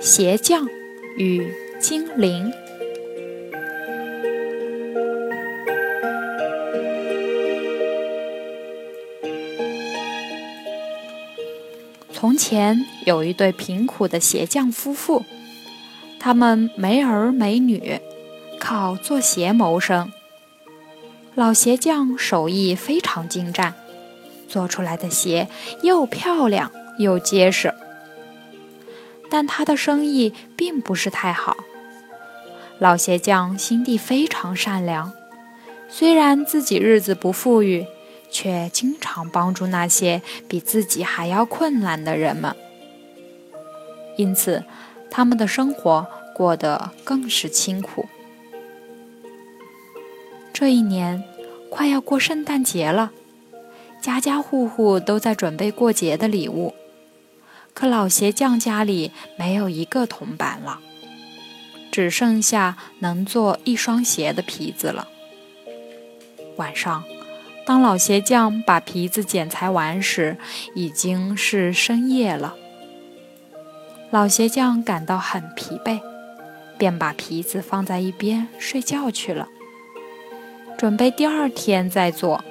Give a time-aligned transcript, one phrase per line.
[0.00, 0.66] 鞋匠
[1.18, 2.50] 与精灵。
[12.14, 15.22] 从前有一对贫苦的鞋匠夫妇，
[16.18, 18.00] 他们没儿没女，
[18.58, 20.10] 靠做鞋谋生。
[21.34, 23.74] 老鞋匠手艺非常精湛，
[24.48, 25.48] 做出来的鞋
[25.82, 27.74] 又漂亮又结实。
[29.30, 31.56] 但他的生意并不是太好。
[32.78, 35.12] 老鞋匠心地非常善良，
[35.88, 37.86] 虽然自己日子不富裕，
[38.30, 42.56] 却经常帮助那些比自己还要困难的人们。
[44.16, 44.64] 因此，
[45.10, 48.06] 他们的生活过得更是清苦。
[50.52, 51.22] 这一年
[51.70, 53.12] 快要过圣诞节了，
[54.00, 56.74] 家家户户都在准备过节的礼物。
[57.80, 60.80] 可老鞋匠家里没有一个铜板了，
[61.90, 65.08] 只剩下能做一双鞋的皮子了。
[66.56, 67.02] 晚上，
[67.64, 70.36] 当老鞋匠把皮子剪裁完时，
[70.74, 72.54] 已经是深夜了。
[74.10, 76.02] 老鞋匠感到很疲惫，
[76.76, 79.48] 便把皮子放在一边睡觉去了，
[80.76, 82.44] 准备第二天再做。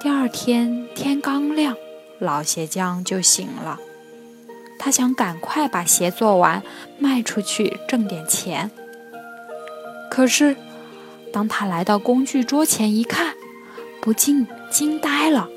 [0.00, 1.76] 第二天天刚亮。
[2.18, 3.78] 老鞋匠就醒了，
[4.78, 6.62] 他想赶快把鞋做完，
[6.98, 8.70] 卖出去挣点钱。
[10.10, 10.56] 可是，
[11.32, 13.34] 当他来到工具桌前一看，
[14.00, 15.48] 不禁惊呆了：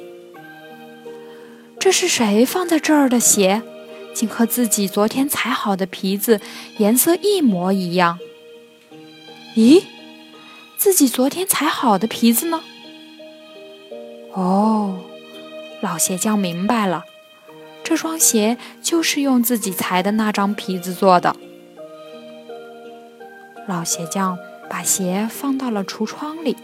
[1.79, 3.61] 这是谁放在这儿的鞋？
[4.13, 6.41] 竟和自己昨天裁好的皮子
[6.77, 8.17] 颜色一模一样？
[9.55, 9.83] 咦，
[10.75, 12.63] 自己昨天裁好的皮子呢？
[14.33, 15.01] 哦。
[15.87, 17.05] 老鞋匠明白了，
[17.81, 21.33] 这双鞋就是用自己裁的那张皮子做的。
[23.69, 24.37] 老鞋匠
[24.69, 26.57] 把鞋放到了橱窗里。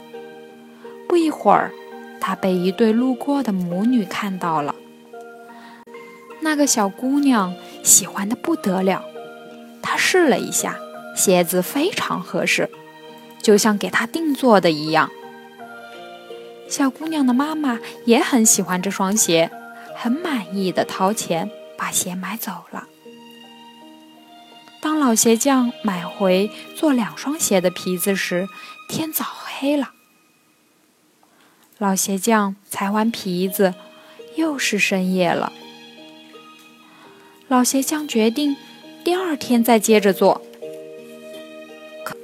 [1.07, 1.71] 不一会儿，
[2.19, 4.75] 他被一对路过的母女看到了。
[6.41, 9.05] 那个小姑娘喜欢的不得了，
[9.81, 10.77] 她试了一下，
[11.15, 12.69] 鞋子非常合适，
[13.41, 15.09] 就像给她定做的一样。
[16.73, 19.51] 小姑娘的妈妈也很喜欢这双鞋，
[19.95, 22.87] 很满意的掏钱把鞋买走了。
[24.81, 28.47] 当老鞋匠买回做两双鞋的皮子时，
[28.89, 29.91] 天早黑了。
[31.77, 33.75] 老鞋匠裁完皮子，
[34.35, 35.53] 又是深夜了。
[37.47, 38.57] 老鞋匠决定
[39.03, 40.41] 第二天再接着做，
[42.03, 42.17] 可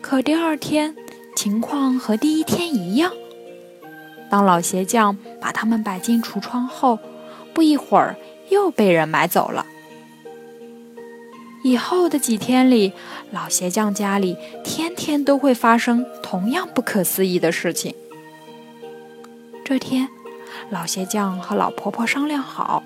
[0.00, 0.96] 可第二天
[1.36, 3.12] 情况和第一天一样。
[4.32, 6.98] 当老鞋匠把它们摆进橱窗后，
[7.52, 8.16] 不一会儿
[8.48, 9.66] 又被人买走了。
[11.62, 12.94] 以后的几天里，
[13.30, 17.94] 老鞋匠家里天天都会发生同样不可思议的事情。
[19.62, 20.08] 这天，
[20.70, 22.82] 老鞋匠和老婆婆商量好，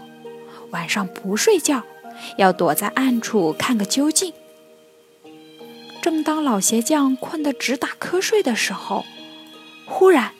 [0.72, 1.84] 晚上不睡觉，
[2.38, 4.32] 要躲在暗处看个究竟。
[6.02, 9.04] 正当老鞋匠困得直打瞌睡的时候，
[9.86, 10.32] 忽然。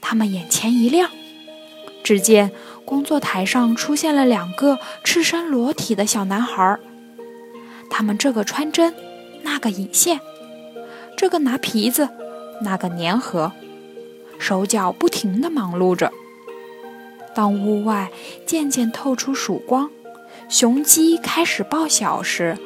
[0.00, 1.10] 他们眼前一亮，
[2.02, 2.52] 只见
[2.84, 6.78] 工作台上出现了两个赤身裸体的小男孩。
[7.90, 8.94] 他们这个穿针，
[9.42, 10.20] 那个引线，
[11.16, 12.08] 这个拿皮子，
[12.62, 13.52] 那个粘合，
[14.38, 16.12] 手脚不停地忙碌着。
[17.34, 18.10] 当屋外
[18.46, 19.90] 渐渐透出曙光，
[20.48, 22.56] 雄鸡开始报晓时，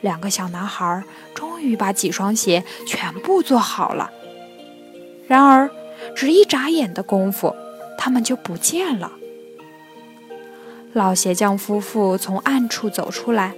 [0.00, 1.04] 两个小男孩
[1.34, 4.10] 终于把几双鞋全部做好了。
[5.26, 5.70] 然而，
[6.14, 7.54] 只一眨眼的功夫，
[7.98, 9.12] 他们就不见了。
[10.92, 13.54] 老鞋匠夫妇从暗处走出来，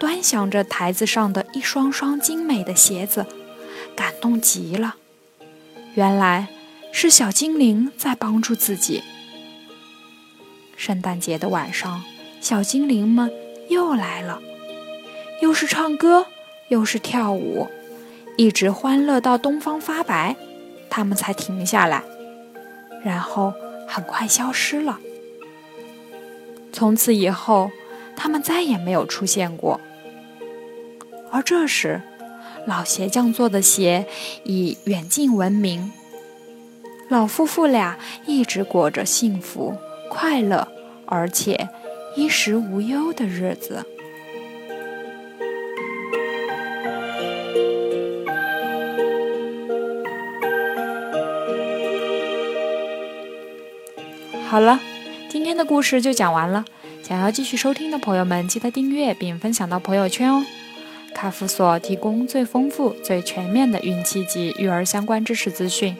[0.00, 3.26] 端详着台子上的一双双精美的鞋子，
[3.94, 4.96] 感动极了。
[5.94, 6.48] 原来
[6.90, 9.02] 是小精灵在帮助自己。
[10.76, 12.02] 圣诞节的晚上，
[12.40, 13.32] 小精灵们
[13.68, 14.42] 又来了，
[15.40, 16.26] 又是唱歌，
[16.68, 17.68] 又是跳舞，
[18.36, 20.34] 一直欢乐到东方发白。
[20.96, 22.04] 他们才停下来，
[23.02, 23.52] 然后
[23.88, 25.00] 很快消失了。
[26.72, 27.72] 从此以后，
[28.14, 29.80] 他们再也没有出现过。
[31.32, 32.00] 而这时，
[32.64, 34.06] 老鞋匠做的鞋
[34.44, 35.90] 已远近闻名，
[37.08, 39.76] 老夫妇俩一直过着幸福、
[40.08, 40.68] 快乐，
[41.06, 41.68] 而且
[42.14, 43.84] 衣食无忧的日子。
[54.48, 54.80] 好了，
[55.28, 56.64] 今天的故事就讲完了。
[57.02, 60.44] 想要继续收听的朋友们，记得订阅并分享到朋友圈哦。
[61.14, 65.96] 卡夫所提供最丰富、最全面的孕期及育儿相关知识资讯。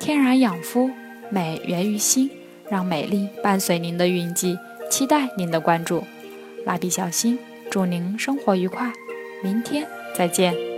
[0.00, 0.90] 天然养肤，
[1.28, 2.30] 美源于心，
[2.68, 4.56] 让美丽伴随您的孕期，
[4.88, 6.04] 期待您的关注。
[6.64, 7.38] 蜡笔小新，
[7.70, 8.92] 祝您生活愉快，
[9.42, 9.86] 明天
[10.16, 10.69] 再见。